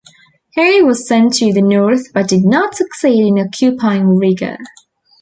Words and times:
He 0.53 0.81
was 0.81 1.07
sent 1.07 1.35
to 1.35 1.53
the 1.53 1.61
north 1.61 2.11
but 2.11 2.27
did 2.27 2.43
not 2.43 2.73
succeed 2.73 3.27
in 3.27 3.37
occupying 3.37 4.07
Riga. 4.17 4.57